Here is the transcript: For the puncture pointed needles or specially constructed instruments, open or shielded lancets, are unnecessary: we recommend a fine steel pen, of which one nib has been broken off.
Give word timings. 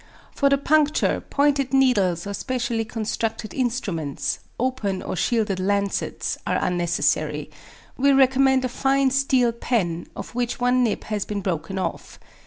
For 0.31 0.49
the 0.49 0.57
puncture 0.57 1.21
pointed 1.29 1.75
needles 1.75 2.25
or 2.25 2.33
specially 2.33 2.83
constructed 2.85 3.53
instruments, 3.53 4.39
open 4.59 5.03
or 5.03 5.15
shielded 5.15 5.59
lancets, 5.59 6.39
are 6.47 6.57
unnecessary: 6.59 7.51
we 7.97 8.11
recommend 8.11 8.65
a 8.65 8.67
fine 8.69 9.11
steel 9.11 9.51
pen, 9.51 10.07
of 10.15 10.33
which 10.33 10.59
one 10.59 10.83
nib 10.83 11.03
has 11.03 11.23
been 11.23 11.41
broken 11.41 11.77
off. 11.77 12.17